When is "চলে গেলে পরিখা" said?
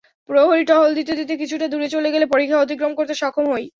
1.93-2.55